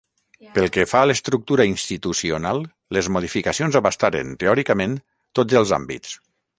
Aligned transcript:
Pel 0.53 0.69
que 0.77 0.85
fa 0.91 1.01
a 1.05 1.09
l'estructura 1.09 1.67
institucional, 1.73 2.63
les 2.99 3.11
modificacions 3.19 3.79
abastaren, 3.83 4.35
teòricament, 4.45 5.01
tots 5.41 5.63
els 5.65 5.81
àmbits. 5.83 6.23